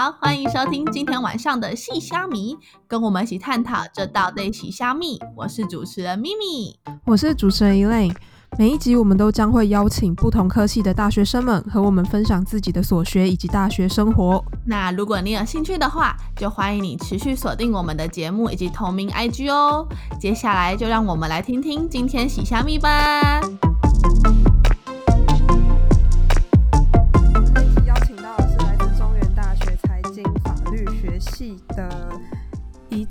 [0.00, 2.56] 好，欢迎收听今天晚上的细虾米，
[2.86, 5.18] 跟我们一起探讨这道对细虾米。
[5.34, 8.14] 我是主持人咪咪，我是主持人 Elaine。
[8.56, 14.40] 每一集我们都将会邀请不同科系的大学生们和我们分享自己的所学以及大学生活。
[14.64, 19.84] 那如果你有兴趣的话，就欢迎你持续锁定我们的节目以及同名 IG 哦。
[20.20, 23.40] 接下来就让我们来听听今天洗虾米吧。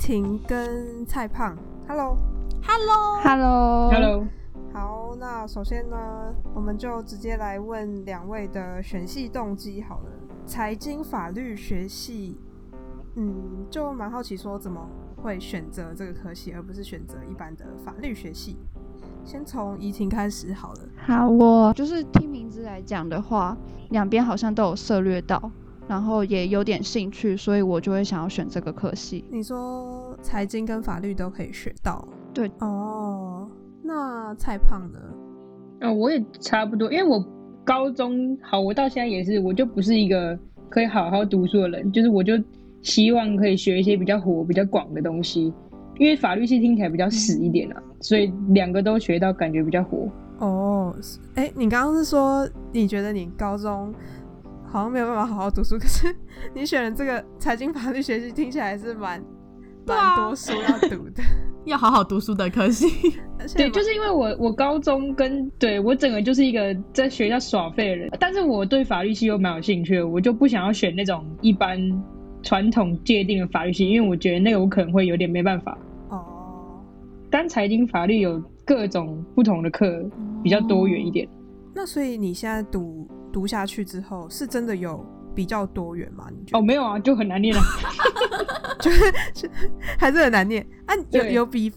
[0.07, 1.53] 婷跟蔡胖。
[1.85, 4.25] Hello，Hello，Hello，Hello，
[4.71, 10.05] 好，那首先呢，我们就直接来问两位的选系动机好了。
[10.45, 12.39] 财经法律学系，
[13.15, 18.55] 嗯，就蛮好奇说怎么会选择这个科系，而不是选择一般的法律学系。
[19.25, 20.79] 先从怡婷开始好了。
[21.05, 23.57] 好，我就是听名字来讲的话，
[23.89, 25.51] 两边好像都有涉略到，
[25.87, 29.23] 然后也有点兴趣，所以我就会想要选这个科系。
[29.31, 33.49] 你说财经跟法律都可以学到，对哦。
[33.83, 34.99] 那蔡胖呢？
[35.81, 37.23] 哦，我也差不多，因为我
[37.63, 40.37] 高中好，我到现在也是，我就不是一个
[40.69, 42.33] 可以好好读书的人，就是我就
[42.81, 45.53] 希望可以学一些比较活、比较广的东西，
[45.99, 50.09] 因为法律系听起来比较死一点啊，所以两个都学到，感觉比较活。
[50.39, 50.95] 哦，
[51.35, 53.93] 哎，你刚刚是说你觉得你高中
[54.69, 56.13] 好像没有办法好好读书，可是
[56.53, 59.23] 你选了这个财经法律学习，听起来是蛮
[59.85, 61.23] 蛮多书要读的，
[61.65, 62.87] 要好好读书的科系。
[63.55, 71.79] 对，就是因为我我高中跟对我整个就是一个在学校耍废的人，但是我对法律系又蛮有兴趣的，我就不想要选那种一般
[72.43, 75.77] 传统界定的法律系，因为我觉得那个我可能会有点没办法。
[76.09, 76.83] 哦，
[77.29, 80.03] 但财经法律有各种不同的课，
[80.43, 81.27] 比较多元一点。
[81.73, 85.05] 那所以你现在读读下去之后，是真的有
[85.35, 86.27] 比较多元吗？
[86.31, 86.57] 你觉得？
[86.57, 87.61] 哦，没有啊，就很难念了，
[88.79, 89.49] 就是
[89.97, 90.95] 还是很难念啊。
[91.11, 91.71] 有有比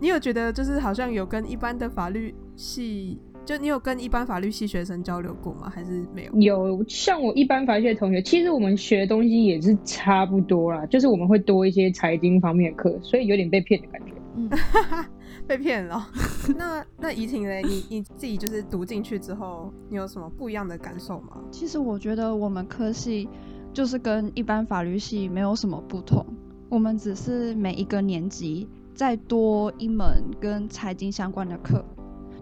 [0.00, 5.72] 你有觉得就是好像有跟一般的法律系，就你有跟一般法律系学生交流过吗？
[5.74, 6.68] 还是没有？
[6.68, 14.12] 有像我一般法律系的同学，其实我们学的东西也是差不多啦，就是我们会多一些财经方面的课，所以有点被骗的感觉。
[15.48, 16.06] 被骗了。
[16.56, 21.38] 那那怡婷嘞，你你自己就是读进去之后，你有什么不一样的感受吗？
[21.50, 23.26] 其实我觉得我们科系
[23.72, 26.24] 就是跟一般法律系没有什么不同，
[26.68, 31.82] 我们只是每一个年级再多一门跟财经相关的课。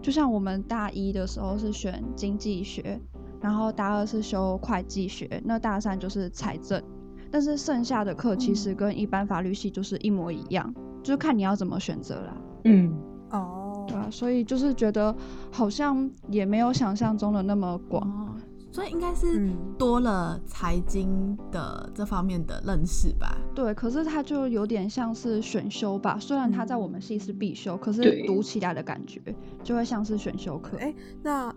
[0.01, 2.99] 就像我们大一的时候是选经济学，
[3.41, 6.81] 然后大二是修会计学，那大三就是财政。
[7.29, 10.73] 但是剩下的课其实跟一般法律系就是一模一样，
[11.03, 12.37] 就是看你要怎么选择啦。
[12.63, 12.93] 嗯，
[13.31, 15.15] 哦，对啊，所以就是觉得
[15.51, 18.07] 好像也没有想象中的那么广。
[18.09, 18.35] 哦，
[18.71, 23.37] 所以应该是嗯多了财经的这方面的认识吧。
[23.55, 29.21] 对，可是它就有点像是选修吧，虽然它在我们系是必修，可是读起来的感觉
[29.63, 30.77] 就会像是选修课。
[30.77, 31.53] 哎、那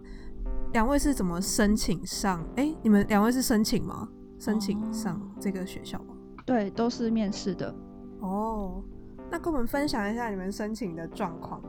[0.72, 2.44] 两位是怎么申请上？
[2.56, 4.09] 哎、你们两位是申请吗？
[4.39, 6.15] 申请上这个学校吗？
[6.47, 7.75] 对，都是面试的。
[8.21, 8.83] 哦，
[9.30, 11.62] 那跟我们分享一下你们申请的状况，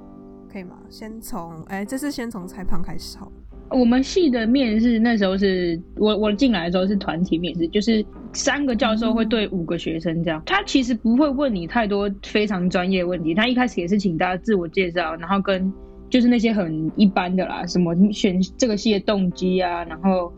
[0.52, 0.78] 可以吗？
[0.90, 3.32] 先从哎、这是先从裁判开始好了。
[3.70, 10.42] 我们系的面试那时候是我我进来的时候是团体面试，就是三个教授会对五个学生这样。
[10.46, 15.72] 他其实不会问你太多非常专业问题，他一开始也是请大家自我介绍，然后跟
[16.10, 20.34] 就是那些很一般的啦，什么选这个系的动机啊，然后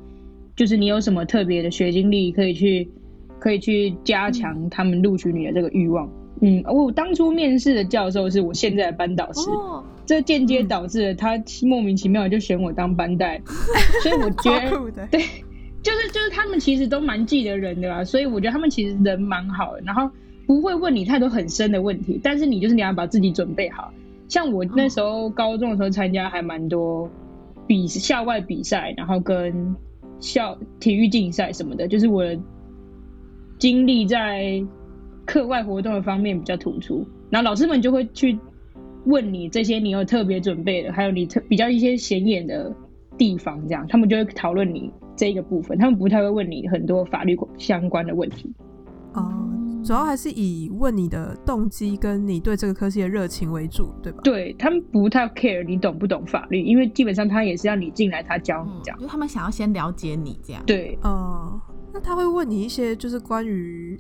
[0.56, 2.88] 就是你有什么特别的学经历可以去
[3.40, 6.08] 可以去加强他们录取你的这个欲望。
[6.46, 13.42] 嗯，我当初面试的教授是我现在的班导师，哦，这间接导致了他莫名其妙就选我当班带，
[14.04, 15.22] 所以我觉得对，
[15.82, 20.10] 就是就是他们其实都蛮记得人的啦，所以我觉得他们其实人蛮好的，然后
[20.46, 23.94] 不会问你太多很深的问题，但是你就是你要把自己准备好。
[24.28, 27.10] 像我那时候高中的时候参加还蛮多
[27.66, 29.74] 比校外比赛，然后跟
[30.20, 32.38] 校体育竞赛什么的，就是我的
[33.60, 34.62] 经历在
[35.26, 38.38] 课外活动的方面比较突出，然后老师们就会去
[39.06, 42.76] 问你这些你有特别准备的，还有你特比较一些显眼的
[43.18, 48.52] 地方，这样他们就会讨论你这一个部分，他们不太会问你很多法律相关的问题。
[49.14, 49.50] 哦，
[49.84, 54.20] 主要还是以问你的动机跟你对这个科系的热情为主，对吧？
[54.24, 59.00] 对他们不太 care 你懂不懂法律，因为基本上他也是要你进来，他教你嗯这样。
[59.00, 60.64] 就他们想要先了解你这样。
[60.66, 61.62] 对，嗯，
[61.94, 64.00] 那他会问你一些就是关于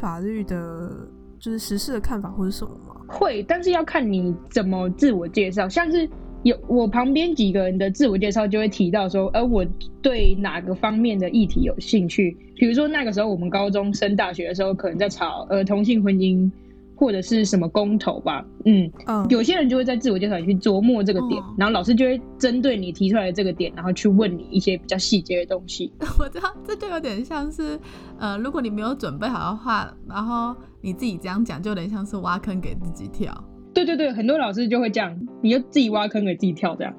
[0.00, 0.90] 法律的，
[1.38, 2.94] 就是实事的看法或者什么吗？
[3.08, 5.68] 会，但是要看你怎么自我介绍。
[5.68, 6.08] 像是
[6.42, 9.64] 有我旁边几个人的自我介绍就会提到说，呃，我
[10.02, 12.36] 对哪个方面的议题有兴趣。
[12.54, 16.50] 比如说那个时候我们高中升大学的时候，可能在吵呃同性婚姻
[16.96, 25.92] 或者是什么公投吧，嗯，嗯，有些人就会在自我介绍里去琢磨这个点，嗯然后老师就会针对你提出来的这个点，然后去问你一些比较细节的东西。
[26.18, 27.78] 我知道这就有点像是，
[28.18, 33.32] 呃，如果你没有准备好的话，然后你自己这样讲，就有点像是挖坑给自己跳。
[33.74, 36.94] 对对对，很多老师就会这样，你就自己挖坑给自己跳这样。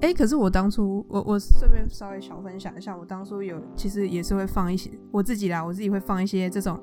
[0.00, 6.80] 哎、可是我当初，我我顺便稍微小分享一下，我当初有其实也是会放一些我自己啦，我自己会放一些这种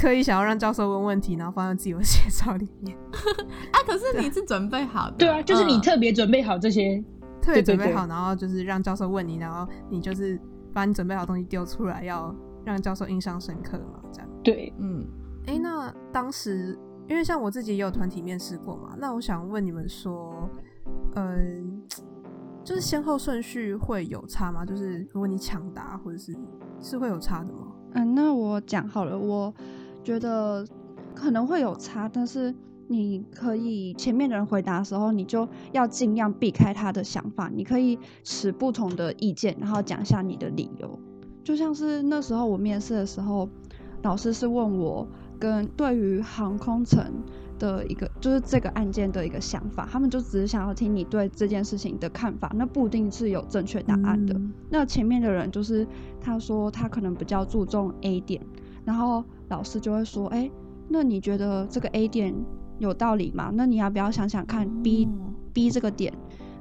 [0.00, 2.96] 刻意想要让教授问问题，然后放在自己的介绍里面，
[3.70, 5.16] 啊，可是你是准备好的。
[5.18, 7.04] 对啊，就是你嗯特别准备好这些，
[7.42, 10.40] 特别准备好，然后就是让教授问你，然后你就是
[10.72, 14.28] 把你准备好的东西丢出来，要让教授印象深刻嘛，这样。
[14.42, 15.06] 对，嗯，
[15.46, 20.48] 哎、那当时因为像我自己也有团体面试过嘛，那我想问你们说，
[21.16, 21.82] 嗯、
[22.64, 24.64] 就是先后顺序会有差吗？
[24.64, 26.34] 就是如果你抢答或者是
[26.80, 27.72] 是会有差的吗？
[27.92, 29.52] 嗯，那我讲好了，我
[30.02, 30.66] 觉得
[31.14, 32.54] 可能会有差，但是
[32.88, 40.98] 你可以前面的人回答的时候，你就要尽量避开他的想法，你可以持不同的意见，然后讲一下你的理由。
[41.42, 43.48] 就像是那时候我面试的时候，
[44.02, 45.06] 老师是问我
[45.38, 47.02] 跟对于航空城
[47.58, 54.34] 的一个就是这个案件的一个想法，他们就只是想要听你对这件事情的看法，那不一定是有正确答案的。
[54.34, 55.86] 嗯那前面的人就是
[56.20, 58.40] 他说他可能比较注重 A 点，
[58.84, 60.50] 然后老师就会说，哎、
[60.88, 62.34] 那你觉得这个 A 点
[62.78, 63.50] 有道理吗？
[63.54, 66.12] 那你要不要想想看 B、哦 B 这个点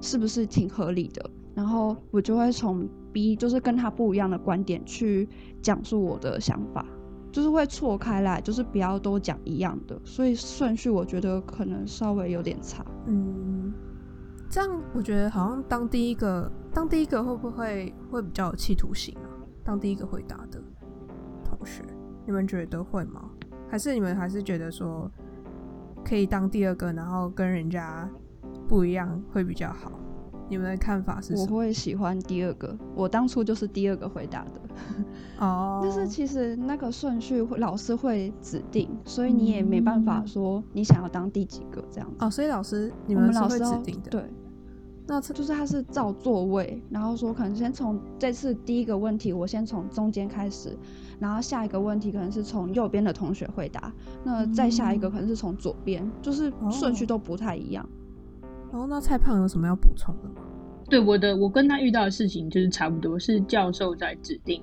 [0.01, 1.29] 是不是挺合理的？
[1.55, 5.27] 然后我就会从 B 就是跟他不一样的观点去
[5.61, 6.85] 讲述我的想法，
[7.31, 12.85] 就是会错开来，就是不要都讲一样的，所以顺序我觉得可能稍微有点差。
[13.07, 13.73] 嗯，
[14.49, 19.27] 这样我觉得好像当第一个，当第一个会不会会比较有企图心啊？
[19.63, 20.61] 当第一个回答的
[21.43, 21.83] 同学，
[22.29, 23.27] 你们觉得会吗？
[23.67, 25.09] 还是你们还是觉得说
[26.05, 28.07] 可以当第二个，然后跟人家
[28.67, 29.91] 不一样会比较好？
[30.47, 31.57] 你们的看法是我什么？
[31.57, 34.61] 会喜欢第二个，我当初就是第二个回答的。
[35.43, 42.23] 哦， 但是其实那个顺序会老师会指定，所以你也没办法嗯说你想要当第几个这样子。
[42.23, 44.23] 哦，所以老师你们老师要指定的，，对，
[45.09, 50.77] 那这就是他是照座位，然后说可能先从这次第一个问题，我先从中间开始，
[51.19, 53.91] 然后下一个问题可能是从右边的同学回答，
[54.23, 57.83] 那再下一个嗯可能是从左边，就是顺序哦都不太一样。
[58.71, 60.35] 然后那蔡胖有什么要补充的吗？
[60.87, 64.61] 对我的，我跟他遇到的事情就是差不多，是教授在指定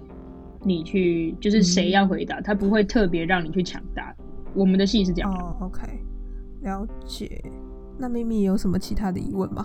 [0.62, 4.14] 你去，就是谁要回答，他不会特别让你去抢答。
[4.54, 5.82] 我们的戏是这样，哦，OK，
[6.62, 7.42] 了解。
[7.98, 9.64] 那咪咪有什么其他的疑问吗？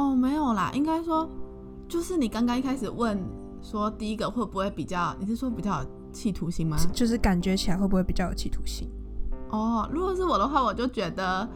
[0.00, 1.28] 哦，没有啦，应该说
[1.86, 3.22] 就是你刚刚一开始问
[3.60, 6.78] 说第一个会不会比较，你是说比较有企图心吗？
[6.94, 8.88] 就是感觉起来会不会比较有企图心？
[9.50, 11.46] 哦，如果是我的话，我就觉得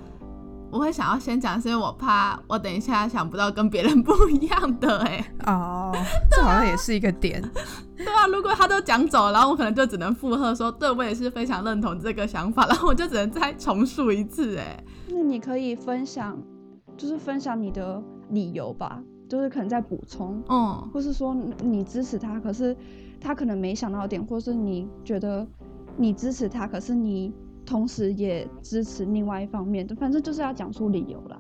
[0.71, 5.91] 我会想要先讲，是因为我怕我等一下想不到跟别人 不一样的哎、哦，
[6.31, 7.43] 这好像也是一个点。
[7.97, 14.85] 对啊，如果他都讲走，然后我可能就只能附和说，对我也是非常认同这个想法， 然后我就只能再重述一次哎。
[15.09, 16.37] 那你可以分享，
[16.97, 22.77] 就是分享你的理由吧，就是可能在补充，嗯，或是说你你支持他，可是
[23.21, 25.47] 他可能没想到点，或是你觉得
[25.97, 27.33] 你支持他，可是你
[27.65, 31.39] 同时也支持另外一方面，反正就是要讲出理由啦，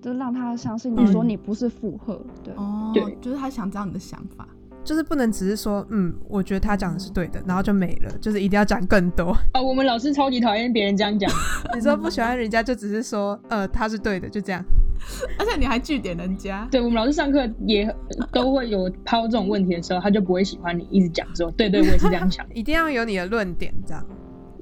[0.00, 2.52] 就让他相信你说嗯你不是附和，对。
[2.56, 4.48] 哦，对就是他想知道你的想法。
[4.84, 9.30] 就是不能只是说，嗯，我觉得他讲的是对的，然后就没了，就是一定要讲更多。
[9.52, 11.30] 啊，我们老师超级讨厌别人这样讲。
[11.72, 14.60] 你说不喜欢人家，就只是说，呃，他是对的，就这样。
[15.38, 17.94] 而且你还据点人家，对我们老师上课也
[18.32, 22.46] 都会有抛这种问题的时候，他就不会喜欢你一直讲说，对对，我也是这样想。
[22.54, 24.04] 一定要有你的论点，这样。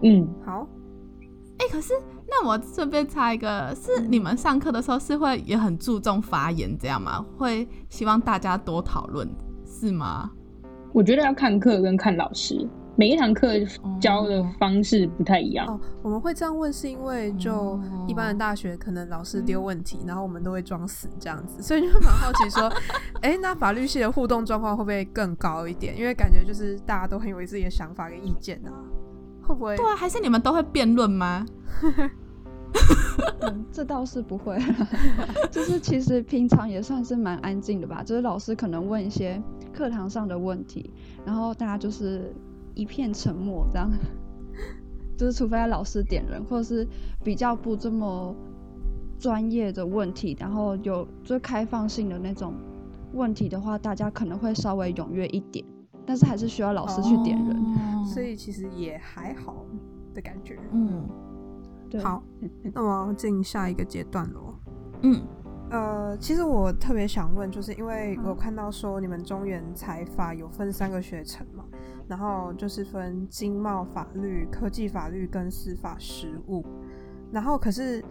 [0.02, 0.66] 嗯，好，
[1.58, 1.92] 哎、可是
[2.26, 7.24] 那我顺便插一个，是你们上课的时候是会也很注重发言这样吗？
[7.36, 9.28] 会希望大家多讨论
[9.66, 10.30] 是吗？
[10.92, 12.68] 我觉得要看课跟看老师，
[13.00, 13.48] 每一堂课
[13.98, 15.66] 教的方式不太一样。
[15.66, 22.70] 哦，我们会这样问，是因为就哦一般的大学，可能老师丢问题，然后我们都会装死这样子，所以就蛮好奇说，
[23.22, 25.98] 哎、那法律系的互动状况会不会更高一点？
[25.98, 28.68] 因为感觉就是大家都很有自己的想法跟意见啊，
[29.48, 29.74] 会不会？
[29.78, 31.46] 对啊，还是你们都会辩论吗？
[33.40, 34.58] 嗯，这倒是不会，
[35.50, 38.02] 就是其实平常也算是蛮安静的吧。
[38.02, 39.42] 就是老师可能问一些
[39.72, 40.92] 课堂上的问题，
[41.24, 42.30] 然后大家就是
[42.74, 43.90] 一片沉默这样。
[45.16, 46.86] 就是除非老师点人，或者是
[47.22, 48.34] 比较不这么
[49.18, 52.54] 专业的问题，然后有最开放性的那种
[53.12, 55.62] 问题的话，大家可能会稍微踊跃一点，
[56.06, 57.56] 但是还是需要老师去点人。
[57.56, 59.64] 哦所以其实也还好
[60.14, 60.58] 的感觉。
[60.72, 61.06] 嗯
[61.90, 62.22] 对，好，
[62.72, 64.54] 那我要进下一个阶段喽。
[65.02, 65.20] 嗯
[65.70, 71.59] 呃，其实我特别想问，就是因为我看到说你们中原财法有分三个学程嘛，
[72.10, 76.66] 然后就是分经贸法律、科技法律跟司法实务，
[77.30, 78.04] 然后可是，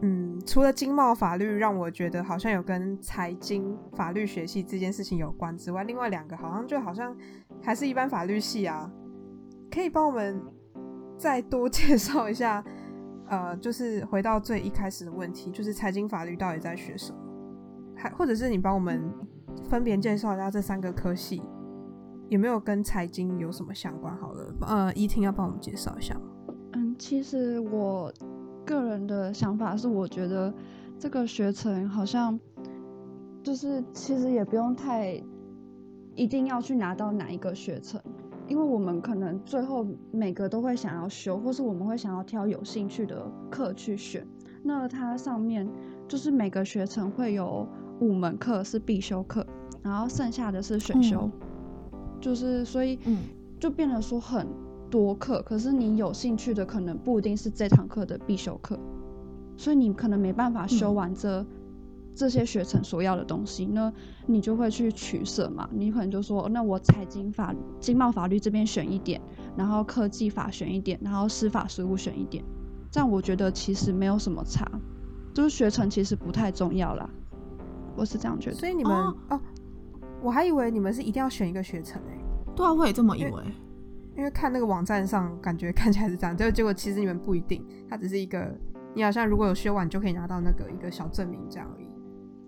[0.00, 7.14] 嗯，除了经贸法律让我觉得好像有跟财经法律学系这件事情有关之外，另外两个好像就好像
[7.60, 8.90] 还是一般法律系啊，
[9.70, 10.40] 可以帮我们
[11.18, 12.64] 再多 介绍一下？
[13.28, 17.18] 呃，就是回到最一开始的问题，就是财经法律到底在学什么？
[17.94, 19.12] 还或者是你帮我们
[19.68, 21.42] 分别介绍一下这三个科系
[22.32, 24.16] 有没有跟财经有什么相关？
[24.16, 26.22] 好了，呃，依婷要帮我们介绍一下吗？
[26.72, 28.10] 嗯，其实我
[28.64, 30.50] 个人的想法是，我觉得
[30.98, 32.40] 这个学程好像
[33.42, 35.22] 就是其实也不用太
[36.14, 38.00] 一定要去拿到哪一个学程，
[38.48, 44.26] 因为我们可能最后每个都会想要修，或是我们会想要挑有兴趣的课去选。
[44.62, 45.68] 那它上面
[46.08, 47.68] 就是每个学程会有
[48.00, 49.46] 五门课是必修课，
[49.82, 51.30] 然后剩下的是选修，
[52.22, 53.18] 就是所以嗯。
[53.60, 54.44] 就变得说很
[54.90, 58.76] 多课，可是你有兴趣的可能不一定是这堂课的必修课，
[59.56, 61.46] 所以你可能没办法修嗯完这、
[62.12, 63.92] 这些学程所要的东西，那
[64.26, 69.20] 你就会去取舍嘛，你可能就说，那我财经法、经贸法律这边选一点，
[69.56, 72.42] 然后科技法选一点，然后司法实务选一点，
[72.90, 74.68] 这样我觉得其实没有什么差，
[75.32, 77.08] 就是学程其实不太重要啦，
[77.94, 78.56] 我是这样觉得。
[78.56, 79.40] 所以你们哦哦
[80.22, 82.18] 我还以为你们是一定要选一个学程诶、
[82.54, 83.42] 对啊，我也这么以因为。
[84.16, 88.54] 因为看那个网站上感觉 看起来是这样，结果结果其实你们不一定，它只是一个
[88.94, 91.86] 你好像如果有修完就可以拿到那个一个小证明这样而已。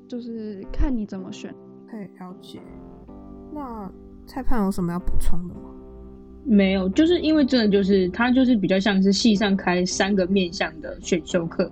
[0.07, 1.55] 就是看你怎么选。
[1.91, 2.61] 可以了解。
[3.53, 3.91] 那
[4.27, 5.71] 蔡盼有什么要补充的吗？
[6.45, 11.71] 没有，就是因为真的就是它就是比较像是系上开三个面向的选修课，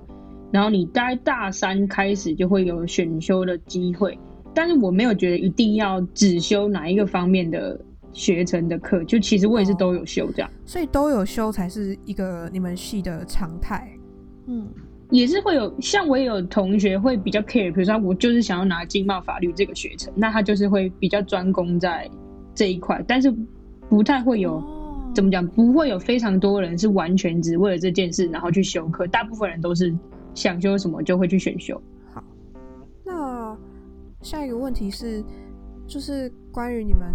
[0.51, 4.19] 然后你大概大三开始就会有选修的机会，
[4.55, 7.81] 但是我没有觉得一定要只修哪一个方面的
[8.13, 13.89] 学程的课，就其实我也是都有修这样，所以都有修才是一个你们系的常态。
[14.47, 14.67] 嗯
[15.11, 22.11] 也是会有像我也有同学会比较 care，比如说我就是想要拿经贸法律这个学程，那他就是会比较专攻在
[22.55, 23.35] 这一块，但是
[23.89, 24.55] 不太会有。
[24.55, 24.79] 哦
[25.15, 25.47] 怎么讲？
[25.49, 29.95] 不会有非常多人是完全只为了这件事然后去修课，大部分人都是
[30.33, 31.79] 想修什么就会去选修。
[34.23, 35.23] 下一个问题是，
[35.87, 37.13] 就是关于你们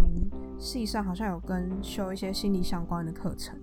[0.58, 3.58] 系上好像有跟修一些心理相关的课程，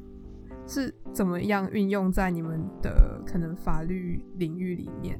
[0.67, 5.19] 是怎么样运用在你们的可能法律领域里面？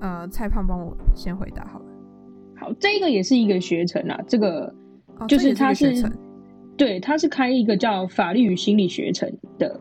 [0.00, 1.86] 呃，蔡胖帮我先回答好了。
[2.56, 4.72] 好，这个也是一个学程啊，这个
[5.18, 5.94] 哦，就是一它是
[6.76, 9.80] 对，它是开一个叫法律与心理学程的，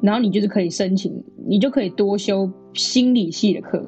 [0.00, 3.84] 然后你就是可以申请，你就可以多修心理系的课。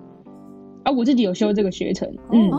[0.82, 2.50] 啊，我自己有修这个学程，嗯，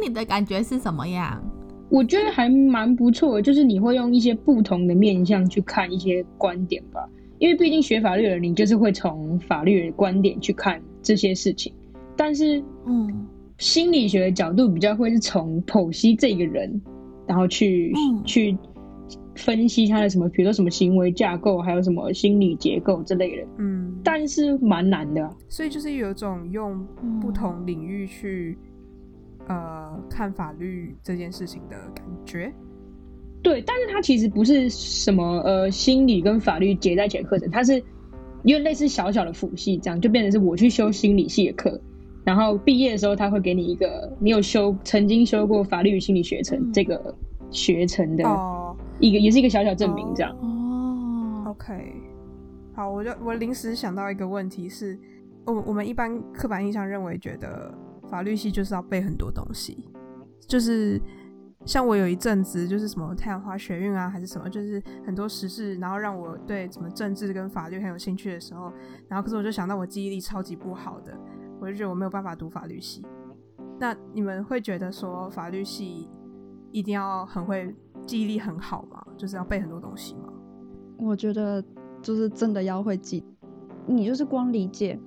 [0.00, 1.42] 你的感觉是什么样？
[1.90, 11.72] 我觉得还蛮不错的，就是你会用一些不同的面向去看一些观点吧，因为毕竟学法律的人，你就是会从法律的观点去看这些事情，
[12.16, 13.26] 但是嗯。
[13.58, 16.80] 心理学的角度比较会是从剖析这个人，
[17.26, 18.22] 然后去、嗯。
[18.22, 18.56] 去
[19.34, 28.56] 分析他的什么，比如说什么行为架构，还有什么心理结构之类的，嗯，但是蛮难的啊、所以就是有一种用嗯不同领域去、
[29.48, 32.52] 呃看法律这件事情的感觉。
[33.42, 37.82] 对，但是它其实不是什么呃心理跟法律结在一起的课程，它是
[38.42, 41.80] 因为类似小小的辅系，这样就变成是我去修心理系的课，
[42.24, 47.14] 然后毕业的时候他会给你一个你有修曾经修过法律与心理学程、嗯这个
[47.50, 50.36] 学程的哦一个，也是一个小小证明这样。
[50.40, 51.92] 哦，，OK，
[52.74, 54.98] 好，我就我临时想到一个问题是，
[55.46, 57.72] 我我们一般刻板印象认为觉得
[58.10, 59.84] 法律系就是要背很多东西，
[60.46, 61.00] 就是
[61.64, 68.72] 像我有一阵子就是什么太阳花学运啊，还是什么，就是很多时事，然后让我对什么政治跟法律很有兴趣的时候，
[69.08, 71.12] 然后可是我就想到我记忆力超级不好的，
[71.60, 73.04] 我就觉得我没有办法读法律系。
[73.78, 76.08] 那你们会觉得说法律系
[76.72, 77.74] 一定要很会
[78.06, 79.04] 记忆力很好吗？
[79.16, 80.32] 就是要背很多东西吗？
[80.98, 81.62] 我觉得
[82.02, 83.24] 就是真的要会记，
[83.86, 84.98] 你就是光理解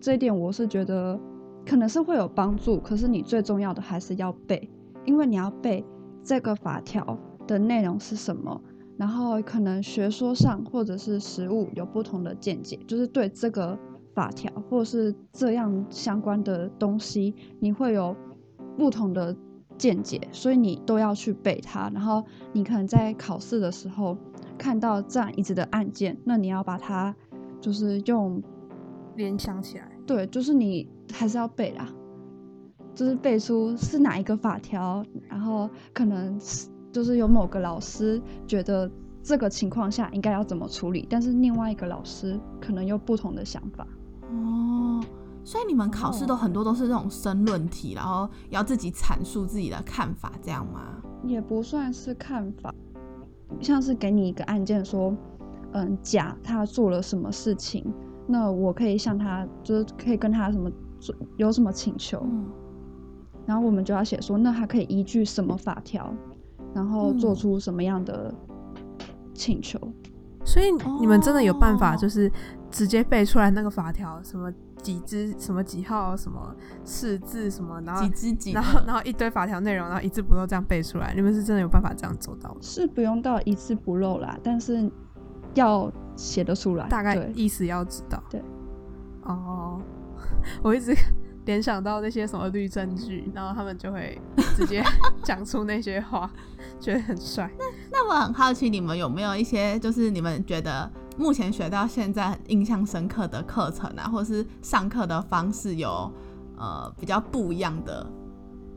[0.00, 1.20] 这一点，我是觉得
[1.66, 4.70] 可能是会有帮助，可是你最重要的还是要背，
[5.04, 5.84] 因为你要背
[6.22, 8.60] 这个法条的内容是什么，
[8.96, 13.78] 然后可能学说上或者是实务有不同的见解，就是对这个
[14.14, 18.14] 法条或者是这样相关的东西，你会有
[18.78, 19.36] 不同的
[19.76, 21.90] 见解，所以你都要去背它。
[21.92, 24.16] 然后你可能在考试的时候
[24.56, 27.14] 看到这样一直的案件，那你要把它
[27.60, 28.42] 就是用
[29.16, 29.90] 联想起来。
[30.06, 31.88] 对，就是你还是要背啦，
[32.94, 38.90] 就是背出是哪一个法条，然后可能是就是有某个老师觉得
[39.22, 43.86] 这个情况下应该要怎么处理，但是另外一个老师可能有不同的想法。
[44.30, 45.02] 哦，
[45.42, 51.02] 所以你们考试都很多都是这种申论题，然后要自己阐述自己的看法，这样吗？
[51.24, 52.74] 也不算是看法，
[53.60, 55.16] 像是给你一个案件说，
[55.72, 57.84] 嗯，甲他做了什么事情，
[58.26, 60.70] 那我可以向他，就是可以跟他什么
[61.36, 62.46] 有什么请求，嗯，
[63.46, 66.14] 然后我们就要写说，那他可以依据什么法条，
[66.74, 68.34] 然后做嗯出什么样的
[69.34, 69.78] 请求。
[70.46, 70.66] 所以
[71.00, 72.30] 你们真的有办法，哦就是
[72.70, 74.52] 直接背出来那个法条，什么
[74.82, 76.54] 几支、什么几号、什么
[76.84, 81.14] 四字什么，然后几支几，然后然后一堆法条内容，然后一字不漏这样背出来。
[81.14, 82.58] 你们是真的有办法这样做到的？
[82.60, 84.90] 是不用到一字不漏啦，但是
[85.54, 88.22] 要写得出来，大概意思要知道。
[88.30, 88.42] 对。
[89.22, 89.80] 哦，
[90.62, 90.94] 我一直
[91.46, 94.20] 联想到那些什么律政剧，然后他们就会
[94.56, 94.82] 直接
[95.22, 96.30] 讲出那些话，
[96.80, 97.50] 觉得很帅。
[97.58, 106.10] 那那我很好奇，你们有没有一些就是你们觉得目前学到现在很印象深刻的课程啊，或者是上课的方式有
[106.56, 108.06] 呃比较不一样的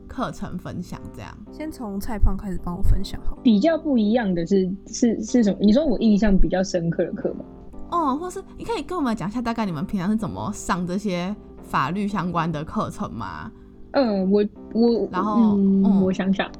[0.08, 1.00] 课程分享？
[1.14, 3.38] 这样先从蔡胖开始帮我分享好。
[3.42, 5.58] 比较不一样的是是是什么？
[5.60, 7.44] 你说我印象比较深刻的课吗？
[7.90, 13.52] 哦，或是你可以跟我们讲一下，大概你们平常是怎么上这些法律相关的课程吗？
[13.92, 16.50] 嗯，我我然后嗯，嗯我想想，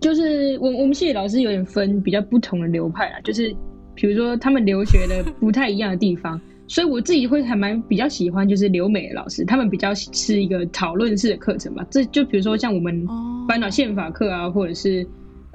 [0.00, 3.54] 就是我我们系的老师有点分比较不同的流派啊，就是
[3.94, 11.84] 比如说他们留学的不太一样的地方，所以我自己会还蛮比较喜欢就是留美的老师，他们比较是一个讨论式的课程吧。
[11.90, 15.04] 这就比如说像我们哦班导宪法课啊，或者是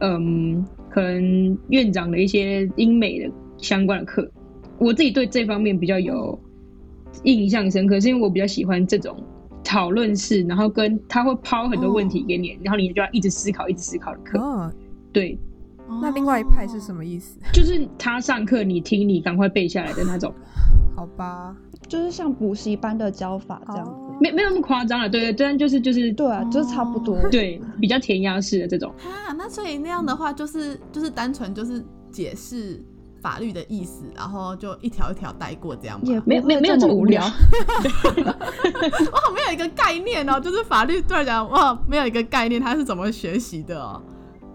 [0.01, 4.29] 嗯，可能院长的一些英美的相关的课，
[4.77, 6.37] 我自己对这方面比较有
[7.24, 9.16] 印象深刻，是因为我比较喜欢这种
[9.63, 14.37] 讨论式，然后跟他会抛很多问题给你，然后你就要一直思考、一直思考的课。
[14.37, 14.70] 哦，
[15.13, 15.40] 对，
[16.01, 16.94] 那另外一派是什？
[16.94, 17.40] 么意思？
[17.53, 20.33] 就是他上课你听，你赶快背下来的那种，
[20.96, 21.55] 好吧，
[21.88, 23.92] 就是像补习班的教法这样子。
[23.92, 25.10] 哦没没有那么夸张了。
[25.10, 27.18] 对对，但就是就是对啊，就是差不多。
[27.29, 28.90] 对比较填鸭式的这种。
[29.03, 32.81] 啊，那所以那样的话，就是就是单纯就是解释
[33.22, 36.05] 法律的意思，然后就一条一条带过这样吗？
[36.05, 37.22] 也没没没有这么无聊，
[39.12, 44.01] 哇，没有一个概念哦，就是法律对我来讲，哇，没有一个概念，它是怎么学习的哦？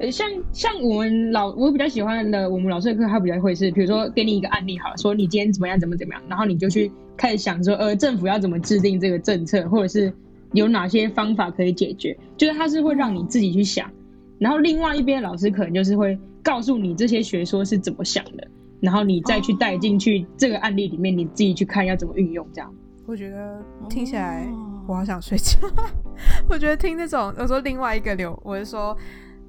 [0.00, 10.10] 呃，像像我们老我比较喜欢的，我们老师的课，他比较会是，比如说给你一个案例好了，说你今天怎么样，怎么怎么样，然后你就去开始想说，呃，政府要怎么制定这个政策，或者是
[10.52, 13.90] 有哪些方法可以解决，就是他是会让你自己去想，
[14.38, 18.48] 然后另外一边的老师可能就是会告诉你这些学说是怎么想的，
[18.80, 22.72] 然后你再去带进去这个案例里面，你自己去看要怎么运用这样。
[23.06, 25.58] 我觉得听起来哦我好想睡觉。
[26.48, 28.96] 我觉得听那种，有时候另外一个流，我是说，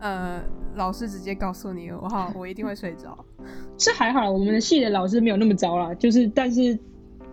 [0.01, 0.41] 呃，
[0.75, 3.17] 老师直接告诉你，我好，我一定会睡着。
[3.77, 6.77] 这还好，我们的系的老师没有那么糟啦，就是但是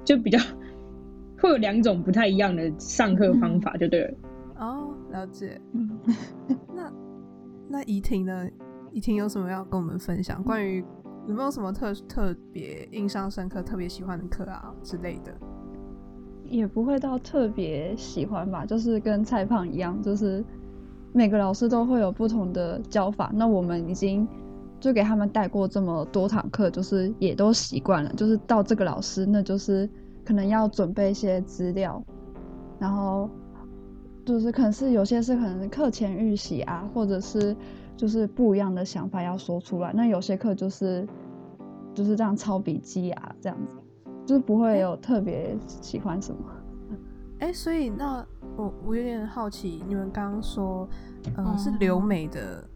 [0.05, 0.39] 就比较
[1.41, 4.15] 会有两种不太一样的上课方法，就对了。
[4.59, 5.61] 哦，了解。
[5.73, 5.99] 嗯
[6.75, 6.93] 那
[7.69, 8.49] 那怡婷呢？
[8.93, 10.43] 怡婷有什么要跟我们分享？
[10.43, 10.85] 关于
[11.27, 15.33] 有没有什么特特别印象深刻、特别喜欢的课啊之类的？
[16.45, 20.43] 也不会到特别喜欢吧，就是跟蔡胖一样，就是
[21.13, 23.31] 每个老师都会有不同的教法。
[23.35, 24.27] 那我们已经
[24.81, 28.13] 就给他们带过这么多堂课，就是也都习惯了。
[28.15, 29.89] 就是到这个老师，那就是
[30.25, 32.03] 可能要准备一些资料，
[32.79, 33.29] 然后
[34.25, 37.57] 就是可能是有些是可能课前预习啊，或者是
[37.97, 39.93] 就是不一样的想法要说出来。
[39.93, 41.07] 那有些课就是
[41.95, 43.77] 就是这样抄笔记啊，这样子。
[44.27, 46.39] 就是不会有特别喜欢什么。
[47.39, 48.23] 哎、所以那
[48.59, 50.89] 我我有点好奇，你们刚刚说，
[51.37, 52.69] 呃，哦是留美的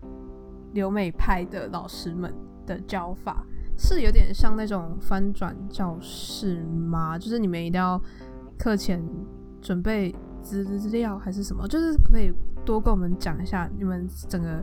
[0.75, 2.33] 留美派的老师们
[2.65, 3.45] 的教法，
[3.77, 7.19] 是有点像那种翻转教室吗？
[7.19, 8.01] 就是你们一定要
[8.57, 9.03] 课前
[9.61, 11.67] 准备资料还是什么？
[11.67, 12.33] 就是可以
[12.65, 14.63] 多跟我们讲一下你们整个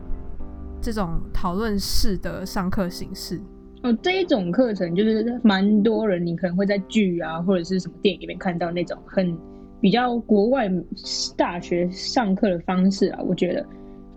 [0.80, 3.38] 这种讨论式的上课形式？
[3.82, 9.36] 哦，这一种课程就是蛮多人，你可能会在剧啊或者是什么电影里面看到那种很
[9.80, 10.70] 比较国外
[11.36, 13.20] 大学上课的方式啊。
[13.26, 13.64] 我觉得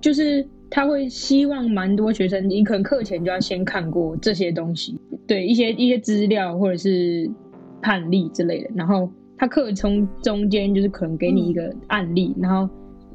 [0.01, 7.29] 就是他会希望蛮多学生，你可能课前就要先看过这些东西，对一些一些资料或者是
[7.81, 12.67] 判例之类的，然后他课从中间就是可能给你一个案例，然后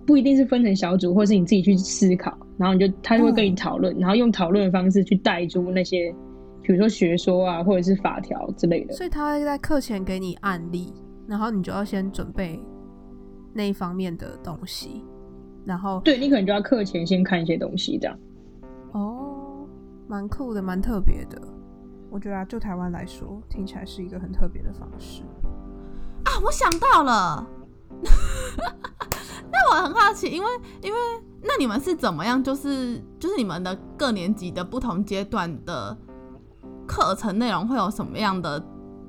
[0.06, 6.14] 不一定是分成小组，或是你自己去思考，然后你就他就会跟你讨论，然后用讨论的方式去带出那些，
[6.62, 8.94] 比如说学说啊，或者是法条之类的。
[8.94, 10.86] 所以他会在课前给你案例，
[11.28, 12.58] 然后你就要先准备
[13.52, 15.04] 那一方面的东西，
[15.66, 18.18] 然后对你可能就要课前先看一些东西，这样。
[18.92, 19.68] 哦，
[20.08, 21.38] 蛮酷的，蛮特别的。
[22.10, 25.22] 我觉得啊，就台湾来说，听起来是一个很特别的方式。
[26.24, 27.46] 啊，我想到了，
[29.52, 30.48] 那我很好奇，因为
[30.80, 30.98] 因为
[31.42, 32.42] 那你们是怎么样？
[32.42, 35.94] 就是就是你们的各年级的不同阶段的
[36.86, 38.58] 课程内容会有什么样的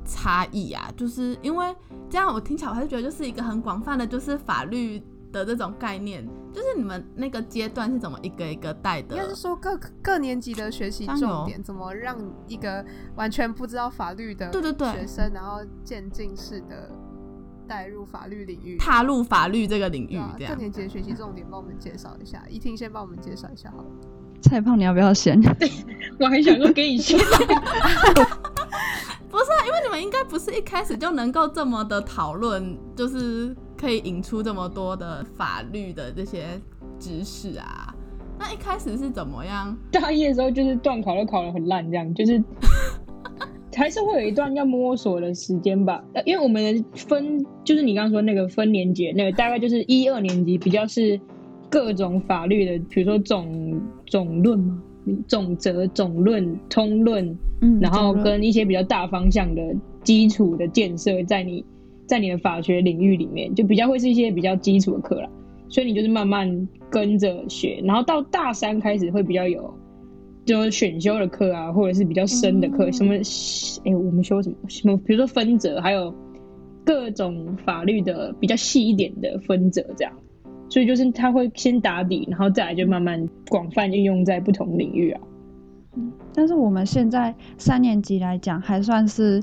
[0.06, 0.92] 差异啊？
[0.98, 1.76] 就是因为
[2.10, 6.28] 这样，我听起来我还是觉得就是一个很广泛的，就是法律的这种概念。
[6.52, 9.16] 就是你们那个阶段是怎么一个一个带的？
[9.16, 12.84] 应该是说各各年级的学习重点，怎么让一个
[13.16, 16.90] 完全不知道法律的对对对学生，然后渐进式的
[17.68, 20.20] 带入法律领域，踏入法律这个领域。
[20.48, 22.44] 各年级的学习重点，帮我们介绍一下。
[22.50, 23.90] 一听先帮我们介绍一下好了。
[24.42, 25.40] 蔡胖，你要不要先？
[26.20, 27.20] 我还想说给你先，
[29.30, 36.60] 不是啊，因为你们应该不是一开始就能够这么的讨论，就是可以引出这么多的法律的这些
[37.00, 37.94] 知识啊。
[38.39, 39.78] 那一开始是怎么样？
[39.92, 42.44] 大一的时候就是段考都考得很烂，这样就是
[43.76, 46.04] 还是会有一段要摸索的时间吧。
[46.26, 51.20] 因为我们的分就是你刚刚说那个分年级，那个大概就是一二年级比较是
[51.70, 54.82] 各种法律的，比如说总总论嘛、
[55.28, 59.62] 总则、总论、通论，嗯然后跟一些比较大方向的
[60.04, 61.63] 基础的建设，在你
[62.06, 65.30] 在你的法学领域里面，就比较会是一些比较基础的课啦。
[65.69, 69.72] 所以你就是慢慢跟着学，然后到大三开始会比较有，
[70.45, 73.13] 就是选修的课啊，或者是比较深的课，嗯什么，
[73.86, 76.12] 哎、我们修什么什么，比如说分则，还有
[76.84, 80.12] 各种法律的比较细一点的分则，这样。
[80.69, 85.21] 所以就是他会先打底，然后再来就慢慢广泛应用在不同领域啊。
[86.34, 89.41] 但是我们现在三年级来讲，还算是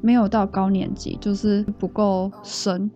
[0.00, 2.90] 没有到高年级，就是不够深。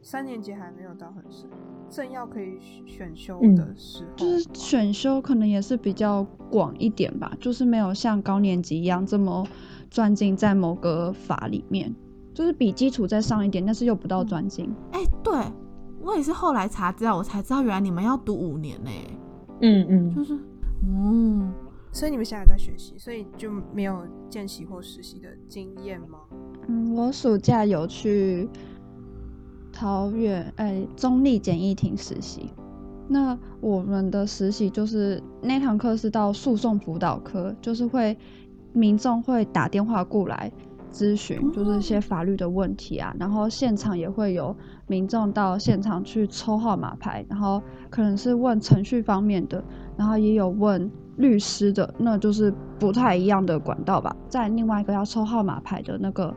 [0.00, 1.48] 三年级还没有到很深，
[1.90, 9.46] 正要可以选修嗯的时候，就是选修可能也是比较广一点吧，就是没有像高年级一样这么
[9.90, 11.94] 钻进在某个法里面，
[12.32, 14.74] 就是比基础再上一点，但是又不到专精。
[14.92, 15.34] 哎、对
[16.00, 18.90] 我也是后来查资料，我才知道原来你们要读五年呢、
[19.60, 20.38] 嗯嗯，就是，
[20.86, 21.52] 嗯，
[21.92, 26.18] 所以你们现在在学习，所以就没有见习或实习的经验吗？
[26.68, 28.48] 嗯，我暑假有去
[29.72, 32.50] 桃园哎中立简易庭实习。
[33.10, 38.14] 那我们的实习就是那堂课是到诉讼辅导科，就是会
[38.74, 40.52] 民众会打电话过来
[40.88, 44.54] 咨询，就是一些法律的问题啊，然后现场也会有
[44.86, 49.62] 民众到现场去抽号码牌，然后可能是问程序方面的，
[49.96, 54.14] 然后也有问律师的，那就是不太一样的管道吧。
[54.28, 56.34] 在另外一个要抽号码牌的那个，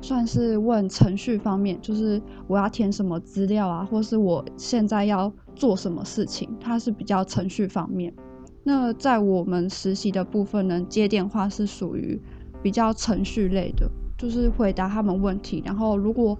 [0.00, 8.12] 算是问程序方面，就是我要填什么资料啊，或是我现在要做什么事情，它是比较程序方面。
[8.64, 12.20] 那在我们实习的部分呢，接电话是属于
[12.62, 16.38] 比较程序类的，就是回答他们问题，然后如果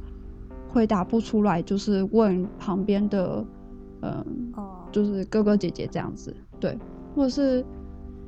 [0.68, 3.44] 回答不出来，就是问旁边的，
[4.00, 4.24] 嗯，
[4.56, 6.78] 哦，就是哥哥姐姐这样子，对，
[7.14, 7.64] 或者是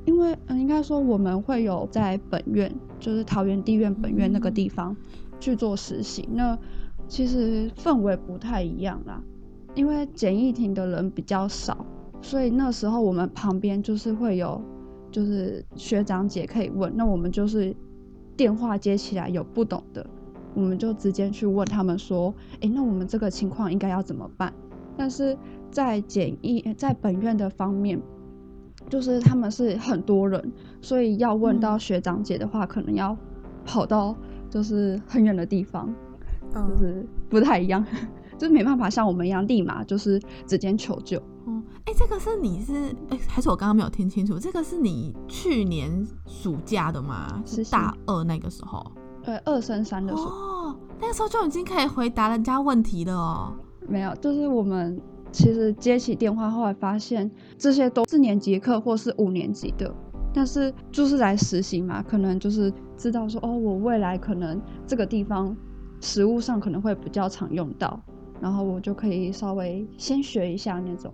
[0.05, 4.95] 因为嗯，应该说我们会有在本院，就是桃园地院本院那个地方
[5.39, 6.57] 去做实习，那
[7.07, 9.21] 其实氛围不太一样啦，
[9.73, 11.85] 因为简易庭的人比较少，
[12.21, 14.61] 所以那时候我们旁边就是会有
[15.15, 17.73] 就是学长姐可以问，那我们就是
[18.35, 20.05] 电话接起来有不懂的，
[20.53, 24.53] 我们就直接去问他们说，诶，那我们这个情况应该要怎么办？
[24.97, 25.37] 但是
[25.71, 27.97] 在简易在本院的方面，
[28.89, 30.51] 就是他们是很多人，
[30.81, 33.17] 所以要问到学长姐的话，可能要
[33.63, 34.13] 跑到
[34.49, 35.87] 就是很远的地方，
[36.53, 37.85] 就嗯，是不太一样，
[38.37, 41.23] 就是没办法像我们一样立马就是直接求救。
[41.45, 42.73] 哦，哎、这个是你是
[43.09, 44.37] 哎、还是我刚刚没有听清楚？
[44.39, 47.41] 这个是你去年暑假的吗？
[47.45, 48.91] 是大二那个时候？
[49.23, 53.53] 对，二升三的时候、哦，那个时候就已经可以回答人家问题了哦。
[53.87, 54.99] 没有，就是我们
[55.31, 59.91] 其实接起电话，后来发现这些都四年级课或是五年级的，
[60.33, 65.55] 但是就是来实习嘛，可能就是知道说哦，我未来可能这个地方
[66.01, 67.99] 实物上可能会比较常用到，
[68.39, 71.11] 然后我就可以稍微先学一下那种，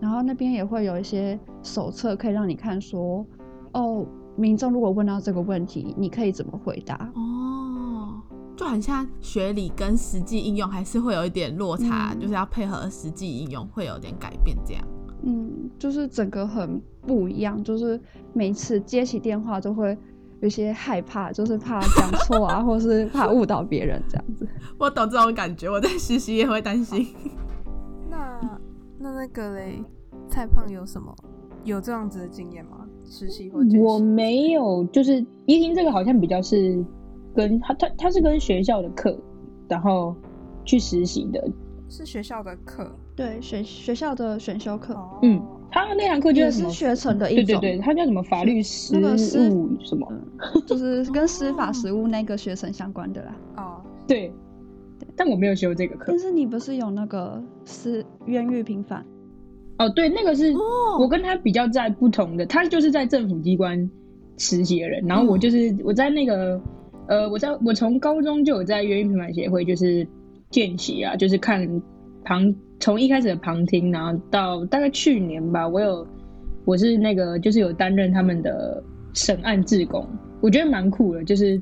[0.00, 3.24] 然后那边也会有一些手册可以让你看说，
[3.72, 7.10] 哦，民众如果问到这个问题，你可以怎么回答？
[7.14, 8.20] 哦，
[8.56, 14.82] 就很像学理跟实际应用还是会有一点落差，嗯就是要配合实际应用会有点改变这样。
[15.22, 18.00] 嗯，就是整个很不一样，就是
[18.32, 19.96] 每次接起电话都会
[20.40, 24.48] 有些害怕，就是怕讲错啊， 或是怕误导别人这样子。
[24.78, 27.06] 我懂这种感觉，我在实习也会担心。
[29.02, 29.82] 那那那个嘞，
[30.28, 31.14] 蔡胖有什么
[31.64, 32.86] 有这样子的经验吗？
[33.04, 36.84] 实习或见习我没有，就是一听这个好像比较是
[37.34, 39.18] 跟他他他是跟学校的课，
[39.68, 40.14] 然后
[40.64, 41.42] 去实习的。
[41.88, 45.18] 是学校的课对，学学校的选修课哦。
[45.22, 50.06] 嗯，他那堂课就是什么是学成的一种，对对对，他叫什么法律实那个是务什么？
[50.10, 53.36] 嗯，就是跟司法实务那个学程相关的啦。
[53.56, 54.32] 哦，对，
[55.20, 56.18] 但我没有修这个课但。
[56.18, 59.04] 是你不是有那个是冤狱平反？
[59.76, 63.90] 哦，对，那个是哦我跟他比较在不同的，他就是在政府机关
[64.38, 66.58] 实习的人，然后我就是我在那个
[67.06, 70.08] 呃，我在我从高中就有在冤狱平反协会就是
[70.48, 71.68] 见习啊，就是看
[72.24, 76.06] 旁从一开始的旁听，然后到大概去年吧，我有
[76.64, 80.06] 我是那个就是有担任他们的审案志工，
[80.40, 81.60] 我觉得蛮酷的，就是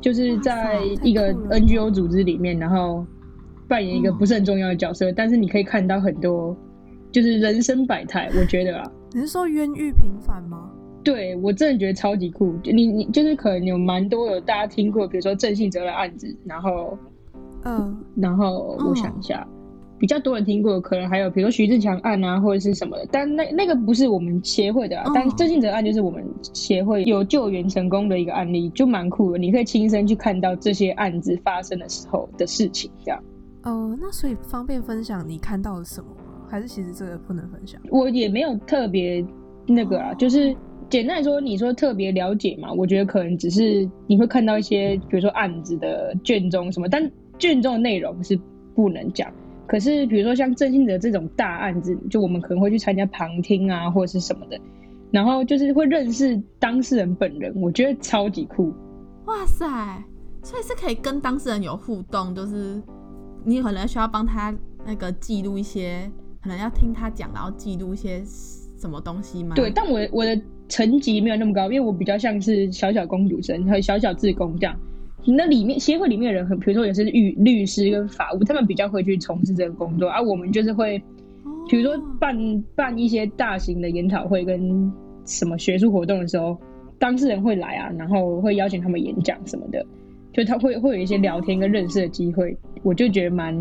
[0.00, 3.04] 就是在一个 NGO 组织里面，然后
[3.68, 6.56] 扮演一个嗯不是很重要的角色，但是你可以看到很多
[7.12, 10.70] 就是人生百态，我觉得啊，你是说冤狱平反吗？
[11.02, 12.54] 对我真的觉得超级酷。
[12.62, 16.98] 你你就是可能有蛮多有大家听过，比如说郑信哲的案子，然后
[17.64, 19.46] 嗯，然后我想一下，
[20.00, 23.06] 比较多人听过，可能还有比如说徐志强案啊，或者是什么的。
[23.12, 29.38] 但那那个不是我们协会的但郑信哲案就是我们协会有救援成功的一个案例，就蛮酷的。
[29.38, 33.22] 你可以亲身去看到这些案子发生的时候的事情，这样。
[33.64, 36.46] 哦，那所以方便分享你看到了什么吗？
[36.48, 37.78] 还是其实这个不能分享？
[37.90, 39.22] 我也没有特别
[39.66, 40.56] 那个啊，就是
[40.88, 47.08] 简单来说，你说特别了解嘛，我觉得可能只是你会看到一些，比如说案子的卷宗什么，但
[47.38, 48.40] 卷宗的内容是
[48.74, 49.30] 不能讲。
[49.70, 54.60] 可是比如说像郑信哲这种大案子，就我们可能会去参加旁听啊，或者是什么的，
[55.12, 58.74] 然后就是会认识当事人本人，我觉得超级酷。
[59.26, 59.64] 哇塞，
[60.42, 62.82] 所以是可以跟当事人有互动，就是
[63.44, 64.52] 你可能需要帮他
[64.84, 66.10] 那个记录一些，
[66.42, 68.20] 可能要听他讲，然后记录一些
[68.76, 69.54] 什么东西吗？
[69.54, 70.36] 对，但我我的
[70.68, 74.76] 层级没有那么高，因为我比较像是小小公主生和小小自工这样。
[75.26, 80.96] 那里面协会里面的人很，比如说也是律律师跟法务，他们比较会去从事这个工作，而、我们就是会，
[81.44, 84.90] 哦，比如说办办一些大型的研讨会跟
[85.26, 86.58] 什么学术活动的时候，
[86.98, 89.84] 当事人会来啊，然后会邀请他们演讲什么的，
[90.32, 93.54] 就他会会有一些聊天跟认识的机会，我就觉得蛮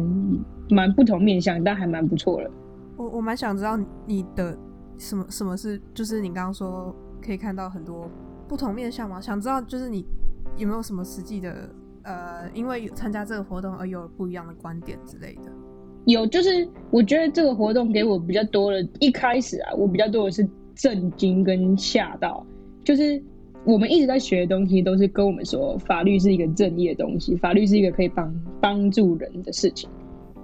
[0.70, 2.50] 蛮不同面向，但还蛮不错的。
[2.96, 4.58] 我我蛮想知道你的
[4.98, 8.10] 什么什么是，就是你刚刚说可以看到很多
[8.48, 9.22] 不同面向吗？
[9.22, 10.06] 想知道就是你
[10.58, 11.70] 有没有什么实际的
[12.04, 15.52] 呃，因为参加这个活动而有不一样的观点之类的。
[16.06, 22.46] 有，就是我觉得这个活动给我比较多的，一开始啊，我比较多的是震惊跟吓到，
[22.84, 23.22] 就是
[23.66, 29.90] 我们一直在学的东西都是跟我们说，法律是一个正义的东西，法律是一个可以帮帮助人的事情。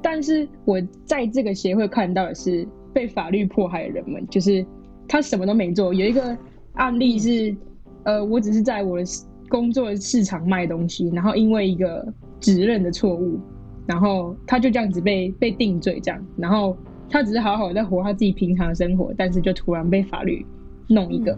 [0.01, 4.63] 但是我在这个协会看到的是被法律迫害的人们，就是
[5.07, 5.93] 他什么都没做。
[5.93, 6.37] 有一个
[6.73, 7.55] 案例是，
[8.03, 9.05] 呃，我只是在我的
[9.49, 12.05] 工作市场卖东西，然后因为一个
[12.39, 13.39] 指认的错误，
[13.85, 16.75] 然后他就这样子被被定罪，这样，然后
[17.09, 20.45] 他只是好好的在活他自己平常的生活，但是就突然被法律
[20.87, 21.37] 弄一个，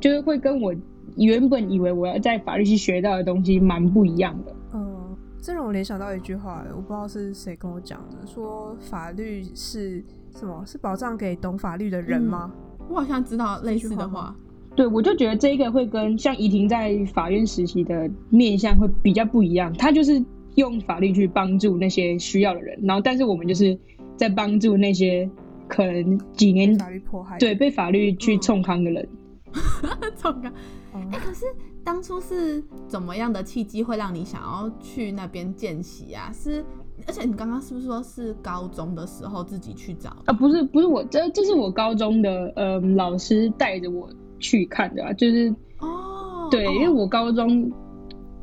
[0.00, 0.74] 就是会跟我
[1.16, 4.54] 原本以为我要在法律系学到的东西蛮不一样的。
[4.74, 10.02] 嗯，这让我联想到一句话，我不知道是谁跟我讲的，说法律是
[10.36, 10.62] 什么？
[10.64, 12.52] 是保障给懂法律的人吗？
[12.88, 14.34] 我好像知道类似的话。
[14.74, 23.78] 对，我就觉得这个会跟像怡婷在法院实习的面向会比较不一样，他就是用法律去帮助那些需要的人，然后但是我们就是
[24.16, 25.28] 在帮助那些
[25.68, 27.38] 可能几被年法律迫害。
[27.38, 29.08] 对被法律去嗯冲康的人。
[30.16, 30.48] 糟糕，
[30.94, 31.44] 嗯哎、可是
[31.84, 36.30] 当初是怎么样的契机会让你想要去那边见习啊？
[36.32, 36.64] 是，
[37.06, 40.22] 而且你刚刚是不是说是高中的时候自己去找的？
[40.26, 44.08] 啊，不是不是我，这这是我高中的呃老师带着我
[44.42, 46.72] 去看的啊，就是哦，对，哦。
[46.74, 47.72] 因为我高中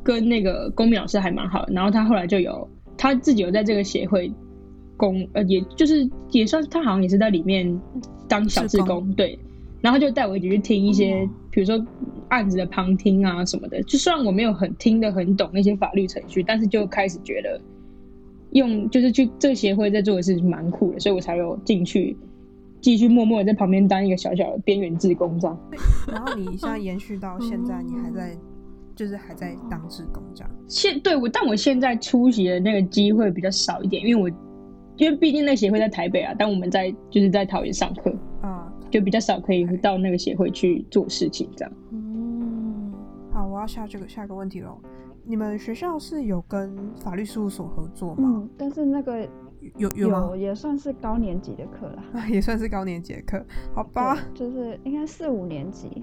[0.02, 4.32] 跟那个公民老师还蛮好的，然后他后来就有他自己有在这个协会
[4.96, 7.80] 工呃，也就是也算他好像也是在里面
[8.26, 9.38] 当小志志工，对，
[9.80, 11.30] 然后就带我一起去听一些，哦。
[11.52, 11.84] 比如说
[12.28, 17.60] 案子的旁听啊什么的，就虽然我没有很听得很懂那些法律程序，但是就开始觉得
[18.52, 22.16] 用就是去这个协会在做的事情蛮酷的，所以我才有进去。
[22.80, 25.58] 继续默默的在旁边当一个小小的边缘志工这样。
[26.10, 28.36] 然后你现在延续到现在，你还在
[28.94, 30.50] 就是还在当志工这样。
[30.66, 34.36] 现对我，但我现在出席的那个机会比较少一点，因为我
[34.96, 41.72] 因为毕竟那协会在台北啊，但我们在就是在桃园上课，啊、就比较少可以到那个协会去做事情这样。
[41.90, 42.92] 嗯，
[43.32, 44.78] 好，我要下这个下一个问题喽。
[45.24, 48.42] 你们学校是有跟法律事务所合作吗？
[48.42, 49.26] 嗯，但是那个
[49.76, 50.28] 有有吗？
[50.30, 52.04] 有也算是高年级的课啦。
[52.14, 53.44] 啊， 也算是高年级的课，
[53.74, 54.16] 好吧？
[54.34, 56.02] 就是应该四五年级。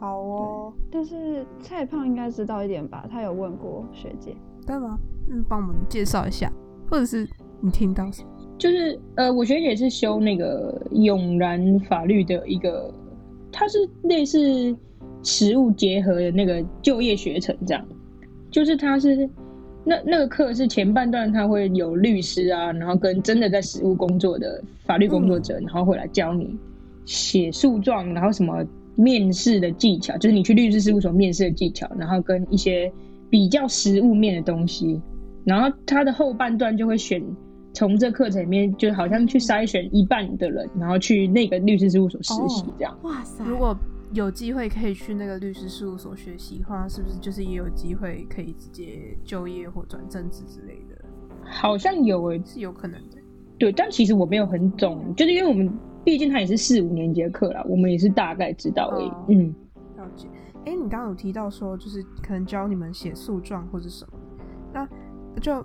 [0.00, 3.06] 好哦，但是蔡胖应该知道一点吧？
[3.10, 4.36] 他有问过学姐。
[4.66, 4.98] 对吗？
[5.30, 6.52] 嗯，帮我们介绍一下，
[6.90, 7.28] 或者是
[7.60, 8.28] 你听到什么？
[8.58, 12.92] 就是呃，我学姐是修那个永然法律的一个，
[13.50, 14.76] 它是类似
[15.22, 17.84] 实务结合的那个就业学程这样。
[18.50, 19.28] 就是它是
[19.84, 26.56] 那那个课是前半段，他会有律师啊，然后跟真的在实务工作的法律工作者，然后会来教你
[27.04, 28.64] 写诉状，然后什么
[28.96, 32.90] 面试的技巧，就是你去律师事务所面试的技巧，然后跟一些
[33.28, 35.00] 比较实务面的东西。
[35.44, 37.22] 然后他的后半段就会选
[37.74, 42.96] 从这课程里面，就好像去筛选一半的人，然后去那个律师事务所实习这样。
[43.02, 43.76] 哇塞，如果
[44.14, 51.04] 有机会可以去那个律师事务所学习的话，是不是就是也有机会可以直接就业或转正职之类的？
[51.44, 53.18] 好像有诶、是有可能的。
[53.58, 55.68] 对，但其实我没有很懂，就是因为我们
[56.04, 59.08] 毕竟他也是四五年级的课啦，我们也是大概知道而已。
[59.08, 59.54] 哦嗯，
[59.96, 60.28] 了解。
[60.64, 64.18] 哎、你刚刚有提到说，就是可能教你们写诉状或者什么，
[64.72, 64.88] 那
[65.40, 65.64] 就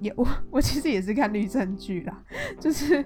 [0.00, 2.22] 也我 我其实也是看律政剧啦，
[2.60, 3.02] 就是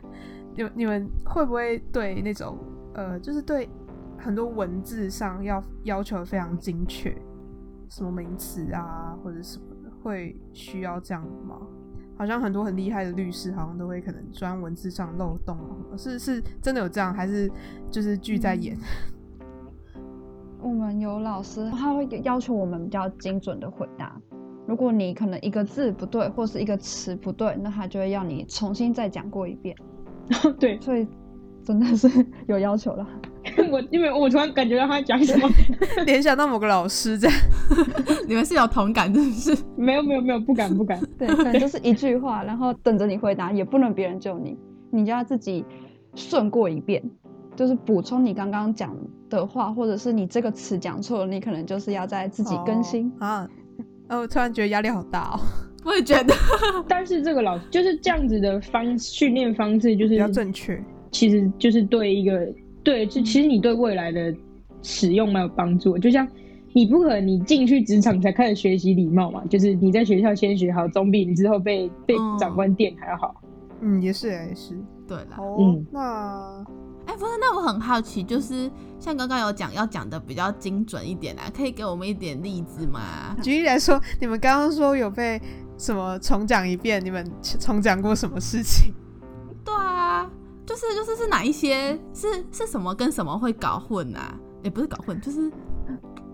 [0.57, 2.59] 你们你们会不会对那种
[2.93, 3.69] 呃，就是对
[4.21, 7.17] 很多文字上要要求非常精确，
[7.89, 11.59] 什么名词啊或者什么的，会需要这样吗？
[12.17, 17.51] 好像很多很厉害的律师，好像都会可能钻文字上漏洞啊，是是真的有这样，还是
[17.91, 18.77] 就是剧在演？
[20.61, 24.21] 我们有老师，他会要求我们比较精准的回答。
[24.67, 29.75] 如果你可能一个字不对，或是一个词不对，那他就会要你重新再讲过一遍。
[30.61, 31.09] 对所以
[31.65, 32.07] 真的是
[32.47, 33.09] 有要求了。
[33.71, 35.49] 我因为我突然感觉到他讲什么，
[36.07, 37.37] 联想到某个老师这样。
[38.27, 41.01] 你们是有同感，真的是没有没有没有，不敢不敢。
[41.19, 44.57] 对，可能就是一句话，然后等着你回答，也不能别人救你，
[44.91, 45.65] 你就要自己
[46.15, 47.03] 顺过一遍，
[47.57, 48.97] 就是补充你刚刚讲
[49.29, 53.11] 的话，或者是你这个词讲错了，你可能就是要再自己更新。
[53.21, 53.49] 哦啊。
[54.09, 55.41] 哦，我突然觉得压力好大哦，
[55.85, 56.35] 我也觉得，
[56.89, 60.83] 但是这个老就是这样子的方训练方式，就是比较正确。
[61.13, 62.47] 其实就是对一个
[62.83, 64.35] 对，就其实你对未来的
[64.83, 65.99] 使用蛮有帮助。
[65.99, 66.27] 就像
[66.73, 73.35] 你不可能你进去职场才开始学习礼貌嘛，就是你在学校先学好，总比你之后被被嗯长官电还要好。
[73.81, 74.79] 嗯，也是也是。
[75.07, 75.37] 对啦。
[75.39, 76.65] 哦，嗯那
[77.07, 83.35] 哎、不是，那我很好奇，就是像刚刚有讲要讲的比较精准一点啊，可以给我们一点例子吗？
[83.43, 85.41] 举例来说，你们刚刚说有被
[85.77, 87.05] 什么重讲一遍？
[87.05, 88.95] 你们重讲过什么事情？
[89.65, 90.31] 对啊，
[90.71, 94.39] 就是就是是哪一些是是什么跟什么会搞混啊？
[94.63, 95.51] 也不是搞混，就是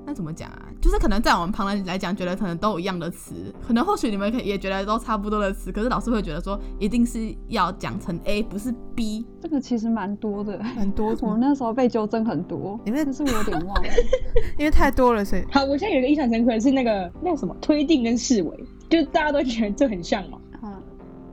[0.04, 0.68] 那怎么讲啊？
[0.78, 3.34] 就是可能在我们旁人来讲，觉得可能都有一样的词，
[3.66, 9.26] 可能或许你们可也觉得都差不多的词，可是老师会觉得说一定是要讲成 A，不是 B。
[9.40, 13.88] 这个其实蛮多的，很多 我，那时候被纠正很多，因为但是我有点忘了。
[14.58, 20.45] 因为太多了，所以好，我现在有一个印象深刻的是那个那个什么推定跟视为，就是大家都觉得这很像嘛，啊，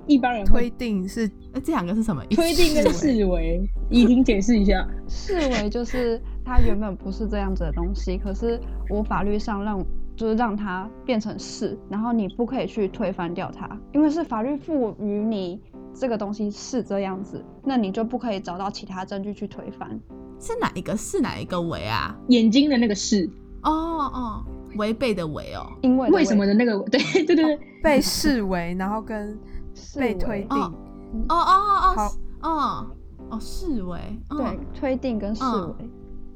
[0.07, 2.41] 一般人推定是哎、这两个是什么意思？
[2.41, 4.87] 推定跟视为，已经解释一下。
[5.07, 9.83] 视为就是它原本不是这样子的东西，可是我法律上让
[10.15, 15.59] 就是让它变成是，然后你不可以去推翻掉它，因为是法律赋予你
[15.93, 19.99] 这个东西是这样子，那你就不可以找到其他证据去推翻。
[20.39, 22.15] 是哪一个是哪一个为啊？
[22.27, 23.29] 眼睛的那个视，
[23.61, 25.71] 哦哦，违背的违哦。
[25.81, 29.37] 因为为什么的那个，对对对对，被视为，然后跟
[29.99, 30.57] 被推定。
[30.57, 30.73] 哦
[31.29, 32.05] 哦哦哦好
[32.41, 32.95] 哦哦
[33.31, 35.89] 哦，视为哦对推定跟视嗯为，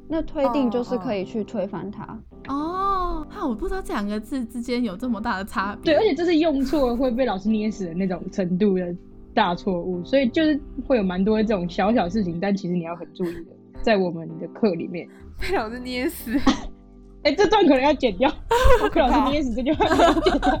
[0.08, 2.04] 那推定就是可以去推翻它。
[2.48, 5.92] 哦，哈，我不知道这两个字之间有这么大的差别。
[5.92, 8.94] 对，而且这是用错会被老师捏死的那种程度的
[9.34, 13.50] 大错误，所以就是会有蛮多这种小小事情，但其实你要很注意的，
[13.82, 15.06] 在我们的课里面。
[15.40, 16.32] 被老师捏死，
[17.24, 18.32] 哎、这段可能要剪掉，
[18.82, 20.60] 我可能捏死这句话可能要剪掉。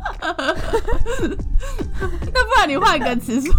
[2.34, 3.54] 那不然你换个词说，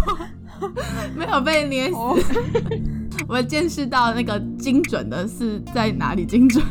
[1.16, 1.94] 没有被捏死。
[1.94, 2.16] 哦
[3.28, 6.64] 我见识到那个精准的是在哪里精准？